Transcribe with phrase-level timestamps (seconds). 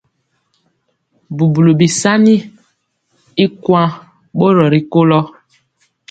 [1.35, 2.35] Bubuli bisaani
[3.43, 3.89] y kuan
[4.39, 5.19] bori rikolo.